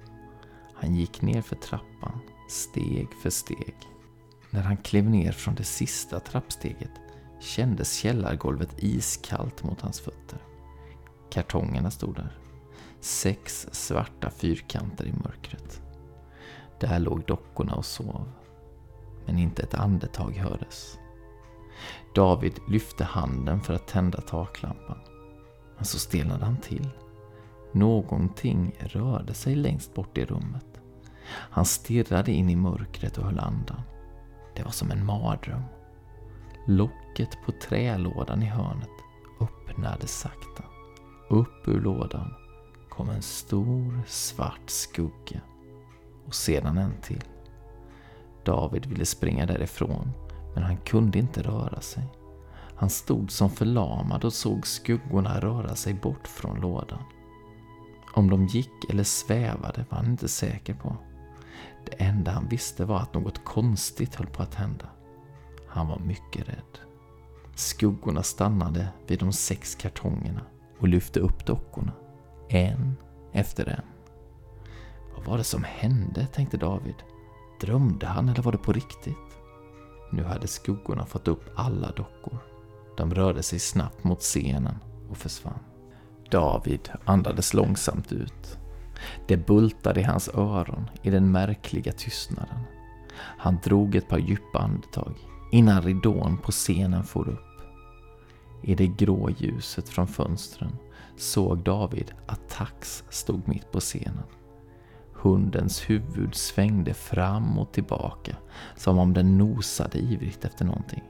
Han 0.75 0.95
gick 0.95 1.23
ner 1.23 1.43
för 1.43 1.57
trappan, 1.57 2.21
steg 2.49 3.09
för 3.23 3.31
steg. 3.31 3.75
När 4.51 4.63
han 4.63 4.77
klev 4.77 5.11
ner 5.11 5.33
från 5.33 5.55
det 5.55 5.65
sista 5.65 6.21
trappsteget 6.21 6.91
kändes 7.43 7.97
källargolvet 7.97 8.75
iskallt 8.77 9.63
mot 9.63 9.81
hans 9.81 10.01
fötter. 10.01 10.39
Kartongerna 11.31 11.91
stod 11.91 12.15
där. 12.15 12.39
Sex 13.01 13.69
svarta 13.73 14.31
fyrkanter 14.31 15.05
i 15.05 15.13
mörkret. 15.13 15.83
Där 16.81 16.99
låg 16.99 17.25
dockorna 17.25 17.75
och 17.75 17.85
sov. 17.85 18.33
Men 19.27 19.39
inte 19.39 19.63
ett 19.63 19.75
andetag 19.75 20.37
hördes. 20.37 20.99
David 22.15 22.61
lyfte 22.69 23.05
handen 23.05 23.61
för 23.61 23.75
att 23.75 23.87
tända 23.87 24.21
taklampan. 24.21 24.99
Men 25.77 25.85
så 25.85 25.99
stelnade 25.99 26.45
han 26.45 26.57
till. 26.57 26.91
Någonting 27.73 28.75
rörde 28.79 29.35
sig 29.35 29.55
längst 29.55 29.95
bort 29.95 30.19
i 30.19 30.25
rummet. 30.25 30.67
Han 31.29 31.65
stirrade 31.65 32.33
in 32.33 32.51
i 32.51 32.57
mörkret 32.57 33.19
och 33.19 33.25
höll 33.25 33.39
andan. 33.39 33.81
Det 34.57 34.63
var 34.63 34.71
som 34.71 34.91
en 34.91 35.07
mardröm. 35.07 35.63
Locket 36.67 37.39
på 37.47 37.53
trälådan 37.53 38.43
i 38.43 38.47
hörnet 38.47 38.91
öppnades 39.41 40.19
sakta. 40.19 40.65
Upp 41.29 41.69
ur 41.69 41.81
lådan 41.81 42.35
kom 42.91 43.09
en 43.09 43.23
stor 43.23 44.03
svart 44.07 44.71
skugga 44.71 45.41
och 46.27 46.35
sedan 46.35 46.79
en 46.79 47.01
till. 47.03 47.25
David 48.45 48.87
ville 48.87 49.07
springa 49.07 49.47
därifrån, 49.47 50.13
men 50.55 50.63
han 50.63 50.77
kunde 50.77 51.19
inte 51.19 51.43
röra 51.43 51.81
sig. 51.81 52.05
Han 52.77 52.91
stod 52.91 53.31
som 53.31 53.51
förlamad 53.51 54.25
och 54.25 54.33
såg 54.33 54.67
skuggorna 54.67 55.41
röra 55.41 55.75
sig 55.75 55.95
bort 55.95 56.29
från 56.29 56.61
lådan. 56.61 57.03
Om 58.15 58.31
de 58.31 58.47
gick 58.47 58.91
eller 58.91 59.05
svävade 59.05 59.85
var 59.91 59.99
han 59.99 60.07
inte 60.07 60.29
säker 60.29 60.75
på. 60.75 60.97
Det 61.87 62.03
enda 62.03 62.31
han 62.31 62.49
visste 62.49 62.85
var 62.85 63.01
att 63.01 63.15
något 63.15 63.45
konstigt 63.45 64.15
höll 64.15 64.27
på 64.27 64.43
att 64.43 64.55
hända. 64.55 64.89
Han 65.75 65.89
var 65.89 65.99
mycket 65.99 66.49
rädd. 66.49 66.79
Skuggorna 67.55 68.23
stannade 68.23 68.89
vid 69.07 69.19
de 69.19 69.33
sex 69.33 69.75
kartongerna 69.75 70.41
och 70.79 70.89
lyfte 70.89 71.21
upp 71.21 71.47
dockorna. 71.47 71.93
En 72.49 72.97
efter 73.33 73.69
en. 73.69 73.85
Vad 75.17 75.25
var 75.25 75.39
det 75.39 75.45
som 75.45 75.65
hände, 75.65 76.27
tänkte 76.27 76.57
David. 76.57 76.95
Drömde 77.61 78.07
han 78.07 78.29
eller 78.29 78.43
var 78.43 78.53
det 78.53 78.59
på 78.59 78.73
riktigt? 78.73 79.39
Nu 80.11 80.25
hade 80.25 80.47
skuggorna 80.47 81.07
fått 81.07 81.29
upp 81.29 81.51
alla 81.57 81.91
dockor. 81.91 82.39
De 82.97 83.15
rörde 83.15 83.43
sig 83.43 83.59
snabbt 83.59 84.05
mot 84.05 84.21
scenen 84.21 84.79
och 85.11 85.17
försvann. 85.17 85.59
David 86.31 86.91
andades 87.05 87.55
långsamt 87.55 88.13
ut. 88.13 88.59
Det 89.29 89.37
bultade 89.37 90.01
i 90.01 90.05
hans 90.05 90.29
öron 90.29 90.91
i 91.03 91.11
den 91.11 91.33
märkliga 91.33 91.93
tystnaden. 91.93 92.61
Han 93.15 93.59
drog 93.65 93.95
ett 93.95 94.09
par 94.09 94.19
djupa 94.19 94.59
andetag 94.59 95.32
innan 95.53 95.83
ridån 95.83 96.37
på 96.37 96.53
scenen 96.53 97.05
for 97.05 97.29
upp. 97.29 97.61
I 98.63 98.75
det 98.75 98.87
grå 98.87 99.31
ljuset 99.31 99.89
från 99.89 100.07
fönstren 100.07 100.77
såg 101.17 101.59
David 101.59 102.13
att 102.27 102.49
Tax 102.49 103.05
stod 103.09 103.49
mitt 103.49 103.73
på 103.73 103.81
scenen. 103.81 104.25
Hundens 105.13 105.91
huvud 105.91 106.35
svängde 106.35 106.95
fram 106.95 107.59
och 107.59 107.73
tillbaka 107.73 108.37
som 108.77 108.99
om 108.99 109.13
den 109.13 109.39
nosade 109.39 109.99
ivrigt 109.99 110.45
efter 110.45 110.65
någonting. 110.65 111.03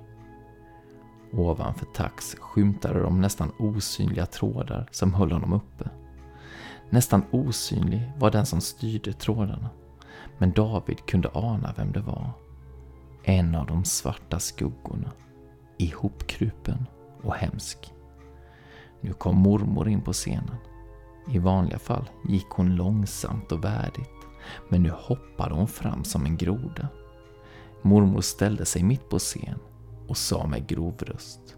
Ovanför 1.32 1.87
Tax 1.87 2.37
skymtade 2.40 3.00
de 3.00 3.20
nästan 3.20 3.52
osynliga 3.58 4.26
trådar 4.26 4.88
som 4.90 5.14
höll 5.14 5.32
honom 5.32 5.52
uppe. 5.52 5.90
Nästan 6.90 7.22
osynlig 7.30 8.12
var 8.18 8.30
den 8.30 8.46
som 8.46 8.61
styrde 8.61 9.12
trådarna, 9.12 9.70
men 10.38 10.52
David 10.52 11.06
kunde 11.06 11.30
ana 11.34 11.75
vem 11.76 11.92
det 11.92 12.00
var. 12.00 12.30
En 13.25 13.55
av 13.55 13.67
de 13.67 13.85
svarta 13.85 14.41
skuggorna, 14.41 15.12
ihopkrupen 15.79 16.87
och 17.23 17.35
hemsk. 17.35 17.93
Nu 19.00 19.12
kom 19.12 19.37
mormor 19.37 19.88
in 19.88 20.00
på 20.00 20.12
scenen. 20.12 20.57
I 21.29 21.38
vanliga 21.38 21.79
fall 21.79 22.11
gick 22.29 22.47
hon 22.50 22.76
långsamt 22.76 23.52
och 23.52 23.64
värdigt, 23.64 24.11
men 24.69 24.83
nu 24.83 24.91
hoppade 24.91 25.55
hon 25.55 25.69
fram 25.69 26.05
som 26.05 26.26
en 26.26 26.37
groda. 26.37 26.88
Mormor 27.83 28.21
ställde 28.21 28.64
sig 28.64 28.83
mitt 28.83 29.09
på 29.09 29.19
scen 29.19 29.59
och 30.09 30.17
sa 30.17 30.47
med 30.47 30.67
grov 30.67 30.95
röst. 30.99 31.57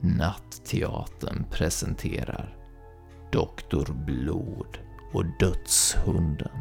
Nattteatern 0.00 1.44
presenterar 1.50 2.56
Doktor 3.32 3.92
Blod 4.06 4.78
och 5.12 5.24
Dödshunden. 5.40 6.60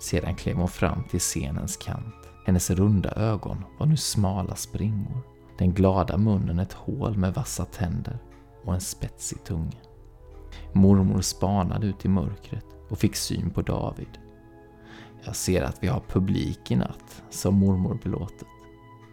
Sedan 0.00 0.34
klev 0.34 0.56
hon 0.56 0.68
fram 0.68 1.04
till 1.04 1.20
scenens 1.20 1.76
kant. 1.76 2.14
Hennes 2.48 2.70
runda 2.70 3.10
ögon 3.10 3.64
var 3.78 3.86
nu 3.86 3.96
smala 3.96 4.54
springor. 4.54 5.20
Den 5.58 5.74
glada 5.74 6.16
munnen 6.16 6.58
ett 6.58 6.72
hål 6.72 7.16
med 7.16 7.34
vassa 7.34 7.64
tänder 7.64 8.18
och 8.64 8.74
en 8.74 8.80
spetsig 8.80 9.44
tunga. 9.44 9.78
Mormor 10.72 11.20
spanade 11.20 11.86
ut 11.86 12.04
i 12.04 12.08
mörkret 12.08 12.64
och 12.90 12.98
fick 12.98 13.16
syn 13.16 13.50
på 13.50 13.62
David. 13.62 14.18
Jag 15.24 15.36
ser 15.36 15.62
att 15.62 15.82
vi 15.82 15.86
har 15.86 16.00
publik 16.00 16.70
i 16.70 16.76
natt, 16.76 17.22
sa 17.30 17.50
mormor 17.50 18.00
belåtet. 18.02 18.48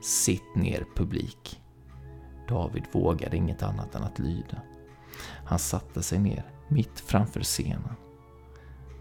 Sitt 0.02 0.56
ner 0.56 0.86
publik. 0.96 1.62
David 2.48 2.84
vågade 2.92 3.38
inget 3.38 3.64
annat 3.64 3.96
än 3.96 4.04
att 4.04 4.20
lyda. 4.20 4.62
Han 5.46 5.60
satte 5.60 6.04
sig 6.04 6.20
ner 6.20 6.46
mitt 6.68 7.00
framför 7.00 7.42
scenen. 7.42 7.96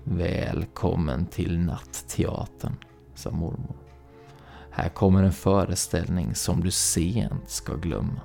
Välkommen 0.05 1.27
till 1.27 1.59
Nattteatern, 1.59 2.77
sa 3.15 3.31
mormor. 3.31 3.84
Här 4.77 4.89
kommer 4.89 5.23
en 5.23 5.33
föreställning 5.33 6.35
som 6.35 6.61
du 6.61 6.71
sent 6.71 7.51
ska 7.51 7.75
glömma. 7.75 8.21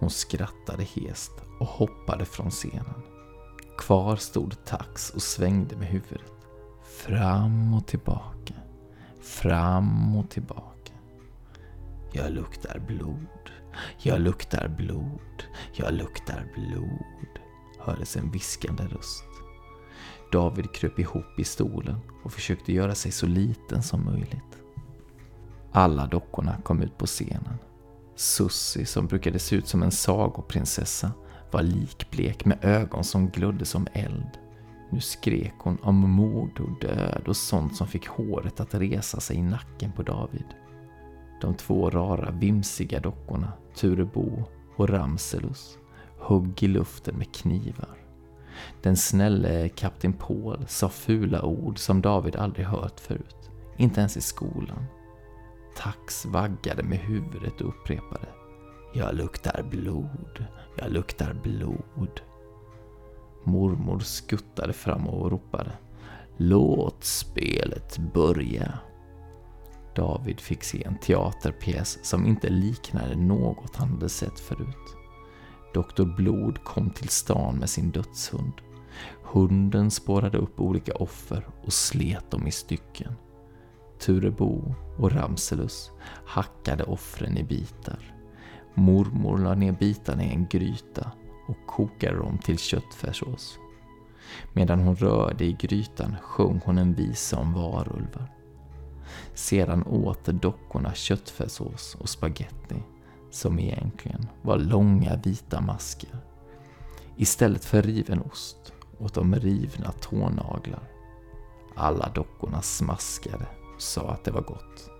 Hon 0.00 0.10
skrattade 0.10 0.84
hest 0.84 1.32
och 1.60 1.66
hoppade 1.66 2.24
från 2.24 2.50
scenen. 2.50 3.02
Kvar 3.78 4.16
stod 4.16 4.64
Tax 4.64 5.10
och 5.10 5.22
svängde 5.22 5.76
med 5.76 5.88
huvudet. 5.88 6.32
Fram 6.84 7.74
och 7.74 7.86
tillbaka. 7.86 8.54
Fram 9.22 10.16
och 10.16 10.30
tillbaka. 10.30 10.92
Jag 12.12 12.32
luktar 12.32 12.78
blod. 12.78 13.50
Jag 13.98 14.20
luktar 14.20 14.68
blod. 14.68 15.44
Jag 15.72 15.92
luktar 15.92 16.52
blod. 16.54 17.38
Hördes 17.78 18.16
en 18.16 18.30
viskande 18.30 18.82
röst. 18.82 19.24
David 20.32 20.74
kröp 20.74 20.98
ihop 20.98 21.38
i 21.38 21.44
stolen 21.44 21.98
och 22.24 22.32
försökte 22.32 22.72
göra 22.72 22.94
sig 22.94 23.12
så 23.12 23.26
liten 23.26 23.82
som 23.82 24.04
möjligt. 24.04 24.61
Alla 25.72 26.06
dockorna 26.06 26.56
kom 26.62 26.82
ut 26.82 26.98
på 26.98 27.06
scenen. 27.06 27.58
Sussi, 28.14 28.84
som 28.84 29.06
brukade 29.06 29.38
se 29.38 29.56
ut 29.56 29.68
som 29.68 29.82
en 29.82 29.90
sagoprinsessa, 29.90 31.12
var 31.50 31.62
likblek 31.62 32.44
med 32.44 32.58
ögon 32.62 33.04
som 33.04 33.28
glödde 33.28 33.64
som 33.64 33.86
eld. 33.92 34.38
Nu 34.90 35.00
skrek 35.00 35.54
hon 35.58 35.78
om 35.82 36.10
mord 36.10 36.60
och 36.60 36.80
död 36.80 37.22
och 37.26 37.36
sånt 37.36 37.76
som 37.76 37.86
fick 37.86 38.08
håret 38.08 38.60
att 38.60 38.74
resa 38.74 39.20
sig 39.20 39.36
i 39.36 39.42
nacken 39.42 39.92
på 39.92 40.02
David. 40.02 40.46
De 41.40 41.54
två 41.54 41.90
rara 41.90 42.30
vimsiga 42.30 43.00
dockorna, 43.00 43.52
Turebo 43.74 44.44
och 44.76 44.88
Ramselus, 44.88 45.78
högg 46.20 46.62
i 46.62 46.68
luften 46.68 47.16
med 47.16 47.34
knivar. 47.34 47.98
Den 48.82 48.96
snälle 48.96 49.68
kapten 49.68 50.12
Paul 50.12 50.64
sa 50.68 50.88
fula 50.88 51.42
ord 51.42 51.78
som 51.78 52.02
David 52.02 52.36
aldrig 52.36 52.66
hört 52.66 53.00
förut, 53.00 53.50
inte 53.76 54.00
ens 54.00 54.16
i 54.16 54.20
skolan. 54.20 54.86
Tax 55.76 56.26
vaggade 56.26 56.82
med 56.82 56.98
huvudet 56.98 57.60
och 57.60 57.68
upprepade 57.68 58.28
Jag 58.94 59.14
luktar 59.14 59.62
blod, 59.70 60.44
jag 60.76 60.92
luktar 60.92 61.34
blod. 61.42 62.20
Mormor 63.44 63.98
skuttade 63.98 64.72
fram 64.72 65.06
och 65.06 65.30
ropade 65.30 65.72
Låt 66.36 67.04
spelet 67.04 67.98
börja. 67.98 68.78
David 69.94 70.40
fick 70.40 70.64
se 70.64 70.84
en 70.84 70.98
teaterpjäs 70.98 71.98
som 72.02 72.26
inte 72.26 72.48
liknade 72.48 73.16
något 73.16 73.76
han 73.76 73.88
hade 73.88 74.08
sett 74.08 74.40
förut. 74.40 74.96
Doktor 75.74 76.04
Blod 76.04 76.64
kom 76.64 76.90
till 76.90 77.08
stan 77.08 77.56
med 77.56 77.70
sin 77.70 77.90
dödshund. 77.90 78.52
Hunden 79.22 79.90
spårade 79.90 80.38
upp 80.38 80.60
olika 80.60 80.94
offer 80.94 81.46
och 81.64 81.72
slet 81.72 82.30
dem 82.30 82.46
i 82.46 82.50
stycken. 82.50 83.14
Turebo 84.02 84.74
och 84.98 85.12
Ramselus 85.12 85.90
hackade 86.26 86.84
offren 86.84 87.36
i 87.36 87.44
bitar. 87.44 88.14
Mormor 88.74 89.38
la 89.38 89.54
ner 89.54 89.72
bitarna 89.72 90.24
i 90.24 90.28
en 90.28 90.46
gryta 90.46 91.12
och 91.48 91.66
kokade 91.66 92.16
dem 92.16 92.38
till 92.38 92.58
köttfärssås. 92.58 93.58
Medan 94.52 94.80
hon 94.80 94.96
rörde 94.96 95.44
i 95.44 95.52
grytan 95.52 96.16
sjöng 96.22 96.60
hon 96.64 96.78
en 96.78 96.94
visa 96.94 97.38
om 97.38 97.54
varulvar. 97.54 98.32
Sedan 99.34 99.86
åt 99.86 100.24
dockorna 100.24 100.94
köttfärssås 100.94 101.96
och 102.00 102.08
spaghetti 102.08 102.82
som 103.30 103.58
egentligen 103.58 104.28
var 104.42 104.58
långa 104.58 105.16
vita 105.16 105.60
maskar. 105.60 106.20
Istället 107.16 107.64
för 107.64 107.82
riven 107.82 108.22
ost 108.22 108.72
åt 108.98 109.14
de 109.14 109.34
rivna 109.34 109.92
tånaglar. 109.92 110.88
Alla 111.74 112.08
dockorna 112.14 112.62
smaskade 112.62 113.46
sa 113.82 114.10
att 114.10 114.24
det 114.24 114.30
var 114.30 114.42
gott. 114.42 114.90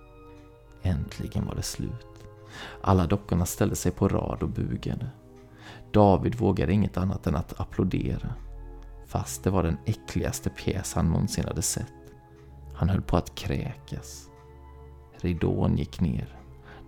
Äntligen 0.82 1.46
var 1.46 1.54
det 1.54 1.62
slut. 1.62 2.06
Alla 2.80 3.06
dockorna 3.06 3.46
ställde 3.46 3.76
sig 3.76 3.92
på 3.92 4.08
rad 4.08 4.42
och 4.42 4.48
bugade. 4.48 5.10
David 5.92 6.34
vågade 6.34 6.72
inget 6.72 6.96
annat 6.96 7.26
än 7.26 7.36
att 7.36 7.60
applådera. 7.60 8.34
Fast 9.06 9.44
det 9.44 9.50
var 9.50 9.62
den 9.62 9.78
äckligaste 9.84 10.50
pjäs 10.50 10.94
han 10.94 11.06
någonsin 11.06 11.44
hade 11.44 11.62
sett. 11.62 11.92
Han 12.74 12.88
höll 12.88 13.02
på 13.02 13.16
att 13.16 13.34
kräkas. 13.34 14.28
Ridån 15.20 15.76
gick 15.76 16.00
ner. 16.00 16.38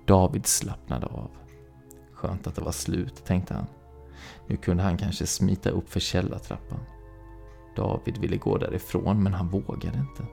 David 0.07 0.47
slappnade 0.47 1.07
av. 1.07 1.31
Skönt 2.13 2.47
att 2.47 2.55
det 2.55 2.63
var 2.63 2.73
slut, 2.73 3.25
tänkte 3.25 3.55
han. 3.55 3.67
Nu 4.47 4.57
kunde 4.57 4.83
han 4.83 4.97
kanske 4.97 5.27
smita 5.27 5.71
upp 5.71 5.91
för 5.91 6.01
källartrappan. 6.01 6.81
David 7.77 8.19
ville 8.19 8.37
gå 8.37 8.59
därifrån, 8.59 9.23
men 9.23 9.35
han 9.35 9.49
vågade 9.49 9.99
inte. 9.99 10.27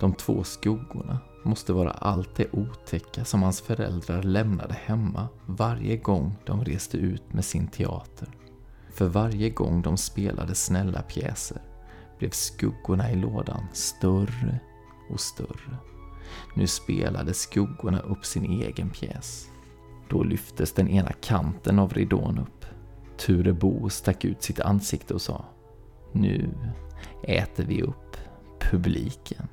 De 0.00 0.12
två 0.14 0.44
skuggorna 0.44 1.18
måste 1.42 1.72
vara 1.72 1.90
allt 1.90 2.34
det 2.34 2.52
otäcka 2.52 3.24
som 3.24 3.42
hans 3.42 3.60
föräldrar 3.60 4.22
lämnade 4.22 4.74
hemma 4.74 5.28
varje 5.46 5.96
gång 5.96 6.36
de 6.44 6.64
reste 6.64 6.96
ut 6.96 7.32
med 7.32 7.44
sin 7.44 7.66
teater. 7.68 8.28
För 8.92 9.08
varje 9.08 9.50
gång 9.50 9.82
de 9.82 9.96
spelade 9.96 10.54
snälla 10.54 11.02
pjäser 11.02 11.62
blev 12.18 12.30
skuggorna 12.30 13.12
i 13.12 13.16
lådan 13.16 13.66
större 13.72 14.60
och 15.10 15.20
större. 15.20 15.76
Nu 16.54 16.66
spelade 16.66 17.34
skuggorna 17.34 18.00
upp 18.00 18.24
sin 18.24 18.62
egen 18.62 18.90
pjäs. 18.90 19.48
Då 20.08 20.22
lyftes 20.22 20.72
den 20.72 20.88
ena 20.88 21.12
kanten 21.12 21.78
av 21.78 21.92
ridån 21.92 22.38
upp. 22.38 22.64
Ture 23.18 23.52
Bo 23.52 23.88
stack 23.88 24.24
ut 24.24 24.42
sitt 24.42 24.60
ansikte 24.60 25.14
och 25.14 25.22
sa 25.22 25.44
Nu 26.12 26.50
äter 27.22 27.64
vi 27.64 27.82
upp 27.82 28.16
publiken. 28.60 29.48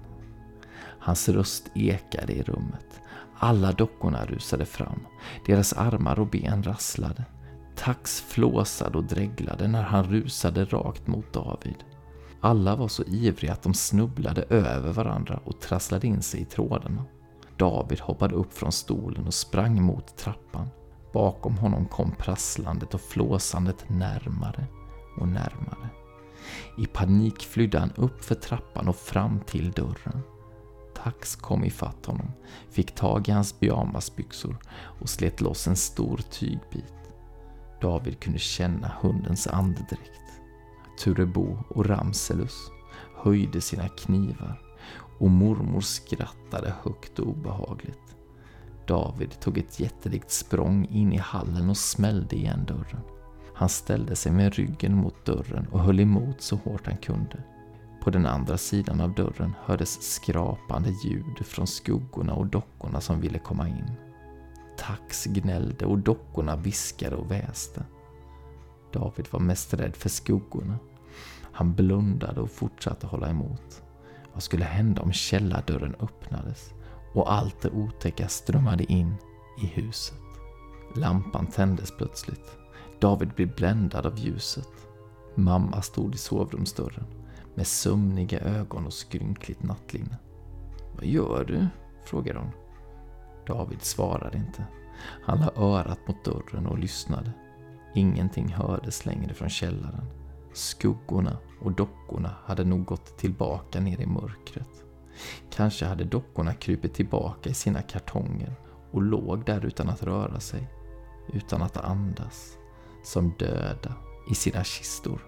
Hans 1.06 1.30
röst 1.30 1.72
ekade 1.76 2.34
i 2.34 2.44
rummet. 2.44 3.02
Alla 3.38 3.72
dockorna 3.72 4.26
rusade 4.26 4.66
fram. 4.66 5.00
Deras 5.46 5.74
armar 5.74 6.20
och 6.20 6.28
ben 6.28 6.64
rasslade. 6.64 7.26
Tax 7.76 8.22
flåsade 8.22 8.98
och 8.98 9.04
dreglade 9.04 9.68
när 9.68 9.82
han 9.84 10.04
rusade 10.06 10.66
rakt 10.66 11.08
mot 11.08 11.34
David. 11.34 11.76
Alla 12.42 12.76
var 12.76 12.88
så 12.88 13.04
ivriga 13.04 13.54
att 13.54 13.64
de 13.64 13.74
snubblade 13.74 14.42
över 14.50 14.94
varandra 14.94 15.40
och 15.44 15.62
trasslade 15.62 16.08
in 16.08 16.22
sig 16.22 16.42
i 16.42 16.46
trådarna. 16.46 17.06
David 17.58 18.00
hoppade 18.00 18.36
upp 18.36 18.54
från 18.54 18.72
stolen 18.72 19.28
och 19.28 19.34
sprang 19.34 19.82
mot 19.82 20.18
trappan. 20.18 20.68
Bakom 21.14 21.58
honom 21.58 21.86
kom 21.86 22.12
prasslandet 22.12 22.94
och 22.94 23.02
flåsandet 23.02 23.90
närmare 23.90 24.66
och 25.20 25.28
närmare. 25.28 25.90
I 26.78 26.86
panik 26.86 27.42
flydde 27.42 27.80
han 27.80 27.92
upp 27.96 28.24
för 28.24 28.36
trappan 28.36 28.88
och 28.88 28.96
fram 28.96 29.40
till 29.40 29.72
dörren. 29.72 30.22
Hax 31.06 31.36
kom 31.36 31.64
ifatt 31.64 32.06
honom, 32.06 32.32
fick 32.70 32.96
tag 32.96 33.30
i 33.30 33.32
hans 33.32 33.54
pyjamasbyxor 33.54 34.58
och 34.76 35.10
slet 35.10 35.42
loss 35.42 35.68
en 35.68 35.76
stor 35.76 36.18
tygbit. 36.18 36.94
David 37.82 38.20
kunde 38.20 38.40
känna 38.40 38.92
hundens 39.02 39.48
andedräkt. 39.48 40.42
Turebo 41.00 41.58
och 41.70 41.86
Ramselus 41.86 42.70
höjde 43.16 43.62
sina 43.62 43.88
knivar 43.88 44.62
och 45.20 45.30
mormor 45.30 45.82
skrattade 45.82 46.74
högt 46.84 47.20
och 47.20 47.28
obehagligt. 47.28 48.16
David 48.88 49.40
tog 49.40 49.58
ett 49.58 49.80
jättelikt 49.80 50.32
språng 50.32 50.86
in 50.86 51.14
i 51.14 51.18
hallen 51.18 51.70
och 51.70 51.78
smällde 51.78 52.36
igen 52.36 52.66
dörren. 52.66 53.02
Han 53.56 53.70
ställde 53.70 54.16
sig 54.16 54.32
med 54.32 54.56
ryggen 54.56 54.96
mot 54.96 55.26
dörren 55.26 55.68
och 55.72 55.80
höll 55.80 56.00
emot 56.00 56.42
så 56.42 56.56
hårt 56.56 56.88
han 56.88 56.98
kunde. 56.98 57.44
På 58.06 58.12
den 58.12 58.26
andra 58.26 58.58
sidan 58.58 59.02
av 59.02 59.14
dörren 59.14 59.56
hördes 59.64 60.02
skrapande 60.02 60.90
ljud 60.90 61.46
från 61.46 61.68
skuggorna 61.68 62.34
och 62.34 62.46
dockorna 62.46 63.02
som 63.02 63.22
ville 63.22 63.40
komma 63.40 63.68
in. 63.68 63.92
Tax 64.78 65.26
gnällde 65.26 65.86
och 65.86 66.00
dockorna 66.00 66.56
viskade 66.56 67.16
och 67.16 67.32
väste. 67.32 67.84
David 68.94 69.28
var 69.32 69.40
mest 69.40 69.74
rädd 69.74 69.96
för 69.96 70.10
skuggorna. 70.10 70.78
Han 71.52 71.74
blundade 71.74 72.42
och 72.42 72.52
fortsatte 72.52 73.08
hålla 73.08 73.30
emot. 73.30 73.84
Vad 74.34 74.44
skulle 74.44 74.66
hända 74.66 75.02
om 75.02 75.14
källardörren 75.14 75.96
öppnades 76.00 76.74
och 77.14 77.34
allt 77.34 77.62
det 77.62 77.70
otäcka 77.70 78.28
strömmade 78.28 78.92
in 78.92 79.16
i 79.64 79.66
huset? 79.66 80.22
Lampan 80.96 81.48
tändes 81.48 81.98
plötsligt 81.98 82.58
David 83.00 83.30
blev 83.30 83.56
bländad 83.56 84.06
av 84.06 84.20
ljuset. 84.20 84.72
Mamma 85.36 85.82
stod 85.82 86.16
i 86.16 86.18
sovrumsdörren 86.18 87.06
med 87.56 87.68
sömniga 87.68 88.40
ögon 88.40 88.86
och 88.86 88.94
skrynkligt 88.94 89.64
nattlinne. 89.64 90.18
Vad 90.96 91.06
gör 91.06 91.46
du? 91.48 91.68
frågade 92.04 92.40
hon. 92.40 92.52
David 93.48 93.82
svarade 93.82 94.38
inte. 94.38 94.66
Han 95.24 95.40
la 95.40 95.52
örat 95.56 96.08
mot 96.08 96.26
dörren 96.26 96.68
och 96.68 96.80
lyssnade. 96.80 97.32
Ingenting 97.96 98.54
hördes 98.54 99.06
längre 99.06 99.34
från 99.34 99.50
källaren. 99.50 100.06
Skuggorna 100.54 101.38
och 101.62 101.72
dockorna 101.72 102.36
hade 102.46 102.64
nog 102.64 102.86
gått 102.86 103.18
tillbaka 103.18 103.80
ner 103.80 104.02
i 104.02 104.06
mörkret. 104.06 104.84
Kanske 105.52 105.86
hade 105.86 106.04
dockorna 106.04 106.54
krupit 106.54 106.94
tillbaka 106.94 107.50
i 107.50 107.54
sina 107.54 107.82
kartonger 107.82 108.56
och 108.92 109.02
låg 109.02 109.46
där 109.46 109.66
utan 109.66 109.90
att 109.90 110.04
röra 110.04 110.40
sig, 110.40 110.68
utan 111.34 111.62
att 111.62 111.78
andas, 111.78 112.58
som 113.04 113.34
döda 113.40 113.94
i 114.32 114.36
sina 114.36 114.64
kistor. 114.64 115.22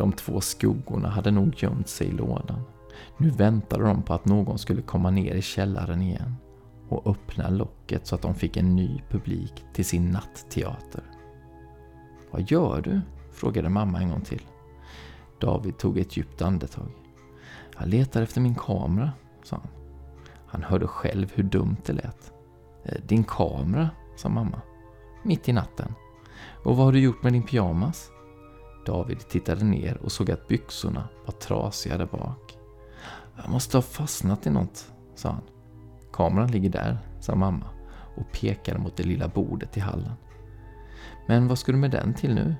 De 0.00 0.12
två 0.12 0.40
skuggorna 0.40 1.08
hade 1.08 1.30
nog 1.30 1.62
gömt 1.62 1.88
sig 1.88 2.06
i 2.06 2.12
lådan. 2.12 2.62
Nu 3.16 3.30
väntade 3.30 3.84
de 3.84 4.02
på 4.02 4.14
att 4.14 4.24
någon 4.24 4.58
skulle 4.58 4.82
komma 4.82 5.10
ner 5.10 5.34
i 5.34 5.42
källaren 5.42 6.02
igen 6.02 6.36
och 6.88 7.06
öppna 7.06 7.48
locket 7.48 8.06
så 8.06 8.14
att 8.14 8.22
de 8.22 8.34
fick 8.34 8.56
en 8.56 8.76
ny 8.76 9.02
publik 9.08 9.64
till 9.72 9.84
sin 9.84 10.10
nattteater. 10.10 11.02
Vad 12.30 12.50
gör 12.50 12.80
du? 12.80 13.00
frågade 13.32 13.68
mamma 13.68 13.98
en 13.98 14.10
gång 14.10 14.20
till. 14.20 14.42
David 15.40 15.78
tog 15.78 15.98
ett 15.98 16.16
djupt 16.16 16.42
andetag. 16.42 16.90
Jag 17.78 17.88
letar 17.88 18.22
efter 18.22 18.40
min 18.40 18.54
kamera, 18.54 19.12
sa 19.42 19.56
han. 19.56 19.68
Han 20.46 20.62
hörde 20.62 20.86
själv 20.86 21.32
hur 21.34 21.44
dumt 21.44 21.76
det 21.86 21.92
lät. 21.92 22.32
Eh, 22.84 23.00
din 23.06 23.24
kamera, 23.24 23.90
sa 24.16 24.28
mamma. 24.28 24.60
Mitt 25.22 25.48
i 25.48 25.52
natten. 25.52 25.94
Och 26.64 26.76
vad 26.76 26.86
har 26.86 26.92
du 26.92 27.00
gjort 27.00 27.22
med 27.22 27.32
din 27.32 27.42
pyjamas? 27.42 28.10
David 28.90 29.28
tittade 29.28 29.64
ner 29.64 29.96
och 29.96 30.12
såg 30.12 30.30
att 30.30 30.48
byxorna 30.48 31.08
var 31.24 31.32
trasiga 31.32 31.96
där 31.96 32.06
bak. 32.06 32.58
Jag 33.36 33.50
måste 33.50 33.76
ha 33.76 33.82
fastnat 33.82 34.46
i 34.46 34.50
något, 34.50 34.92
sa 35.14 35.28
han. 35.28 35.42
Kameran 36.12 36.50
ligger 36.50 36.70
där, 36.70 36.98
sa 37.20 37.34
mamma 37.34 37.66
och 38.16 38.32
pekade 38.32 38.78
mot 38.78 38.96
det 38.96 39.02
lilla 39.02 39.28
bordet 39.28 39.76
i 39.76 39.80
hallen. 39.80 40.12
Men 41.28 41.48
vad 41.48 41.58
ska 41.58 41.72
du 41.72 41.78
med 41.78 41.90
den 41.90 42.14
till 42.14 42.34
nu? 42.34 42.54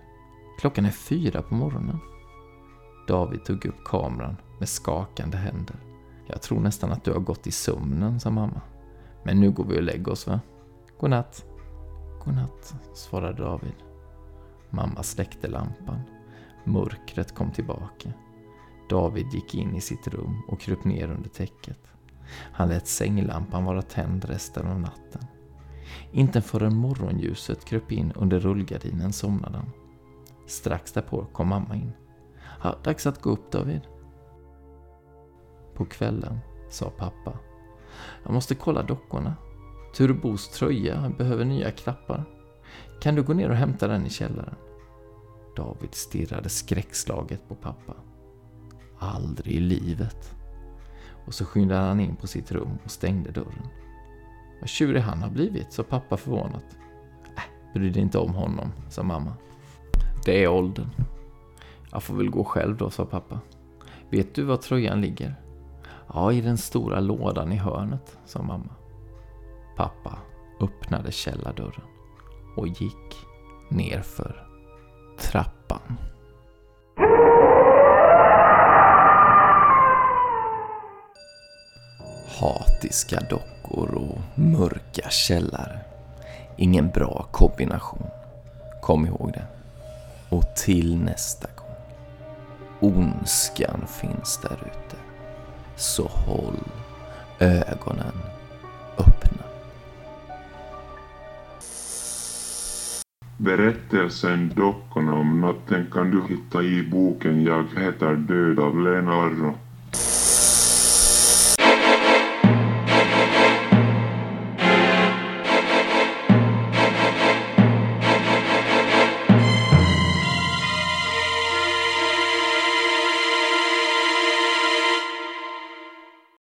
Klockan 0.61 0.85
är 0.85 0.91
fyra 0.91 1.43
på 1.43 1.55
morgonen. 1.55 1.99
David 3.09 3.45
tog 3.45 3.67
upp 3.67 3.85
kameran 3.85 4.37
med 4.59 4.69
skakande 4.69 5.37
händer. 5.37 5.77
Jag 6.27 6.43
tror 6.43 6.61
nästan 6.61 6.93
att 6.93 7.05
du 7.05 7.13
har 7.13 7.21
gått 7.21 7.47
i 7.47 7.51
sömnen, 7.51 8.21
sa 8.21 8.31
mamma. 8.31 8.61
Men 9.23 9.41
nu 9.41 9.51
går 9.51 9.65
vi 9.65 9.79
och 9.79 9.83
lägger 9.83 10.13
oss, 10.13 10.27
va? 10.27 10.41
Godnatt. 11.01 11.45
Godnatt, 12.25 12.75
svarade 12.95 13.43
David. 13.43 13.75
Mamma 14.71 15.03
släckte 15.03 15.49
lampan. 15.49 16.01
Mörkret 16.65 17.35
kom 17.35 17.51
tillbaka. 17.51 18.13
David 18.91 19.27
gick 19.33 19.55
in 19.55 19.77
i 19.77 19.81
sitt 19.81 20.09
rum 20.09 20.43
och 20.49 20.61
kröp 20.61 20.85
ner 20.85 21.11
under 21.11 21.29
täcket. 21.29 21.79
Han 22.53 22.69
lät 22.69 22.87
sänglampan 22.87 23.65
vara 23.65 23.83
tänd 23.83 24.25
resten 24.25 24.67
av 24.67 24.81
natten. 24.81 25.23
Inte 26.13 26.41
förrän 26.41 26.77
morgonljuset 26.77 27.65
kröp 27.65 27.93
in 27.93 28.13
under 28.13 28.41
rullgardinen 28.41 29.13
somnade 29.13 29.57
han. 29.57 29.71
Strax 30.47 30.93
därpå 30.93 31.27
kom 31.33 31.49
mamma 31.49 31.75
in. 31.75 31.93
Ja, 32.63 32.77
dags 32.85 33.07
att 33.07 33.23
gå 33.23 33.31
upp 33.31 33.51
David. 33.51 33.81
På 35.75 35.85
kvällen 35.85 36.39
sa 36.71 36.91
pappa. 36.91 37.39
Jag 38.23 38.33
måste 38.33 38.55
kolla 38.55 38.83
dockorna. 38.83 39.35
Turbos 39.97 40.49
tröja 40.49 41.13
behöver 41.19 41.45
nya 41.45 41.71
knappar. 41.71 42.25
Kan 43.01 43.15
du 43.15 43.23
gå 43.23 43.33
ner 43.33 43.51
och 43.51 43.57
hämta 43.57 43.89
den 43.89 44.07
i 44.07 44.11
källaren? 44.11 44.55
David 45.61 45.95
stirrade 45.95 46.49
skräckslaget 46.49 47.49
på 47.49 47.55
pappa. 47.55 47.95
Aldrig 48.99 49.55
i 49.55 49.61
livet. 49.61 50.35
Och 51.27 51.35
så 51.35 51.45
skyndade 51.45 51.81
han 51.81 52.01
in 52.01 52.17
på 52.17 52.27
sitt 52.27 52.53
rum 52.53 52.79
och 52.85 52.91
stängde 52.91 53.31
dörren. 53.31 53.67
Vad 54.61 54.69
tjurig 54.69 55.01
han 55.01 55.23
har 55.23 55.31
blivit, 55.31 55.73
sa 55.73 55.83
pappa 55.83 56.17
förvånat. 56.17 56.65
Äh, 57.37 57.73
bry 57.75 57.91
dig 57.91 58.03
inte 58.03 58.19
om 58.19 58.35
honom, 58.35 58.73
sa 58.89 59.03
mamma. 59.03 59.33
Det 60.25 60.45
är 60.45 60.49
åldern. 60.49 60.91
Jag 61.93 62.03
får 62.03 62.15
väl 62.15 62.31
gå 62.31 62.45
själv 62.45 62.77
då, 62.77 62.91
sa 62.91 63.05
pappa. 63.05 63.41
Vet 64.11 64.35
du 64.35 64.43
var 64.43 64.57
tröjan 64.57 65.01
ligger? 65.01 65.35
Ja, 66.15 66.33
i 66.33 66.41
den 66.41 66.59
stora 66.59 67.01
lådan 67.01 67.53
i 67.53 67.57
hörnet, 67.57 68.19
sa 68.25 68.43
mamma. 68.43 68.75
Pappa 69.77 70.19
öppnade 70.61 71.13
källardörren 71.13 71.87
och 72.57 72.69
gick 72.69 73.27
nerför 73.71 74.50
trappan. 75.21 75.99
Hatiska 82.41 83.21
dockor 83.21 83.95
och 83.95 84.19
mörka 84.35 85.11
källare. 85.11 85.79
Ingen 86.57 86.89
bra 86.89 87.27
kombination. 87.31 88.07
Kom 88.83 89.07
ihåg 89.07 89.33
det. 89.33 89.47
Och 90.29 90.55
till 90.57 90.99
nästa 90.99 91.49
gång. 91.57 91.67
Ondskan 92.81 93.87
finns 93.87 94.41
där 94.43 94.59
ute. 94.61 94.97
Så 95.77 96.09
håll 96.09 96.65
ögonen 97.39 98.23
Berättelsen 103.43 104.53
Dockorna 104.57 105.15
om 105.15 105.41
natten 105.41 105.87
kan 105.93 106.11
du 106.11 106.23
hitta 106.35 106.63
i 106.63 106.83
boken 106.83 107.45
Jag 107.45 107.65
heter 107.77 108.15
död 108.15 108.59
av 108.59 108.85
Lena 108.85 109.13
Arro. 109.13 109.55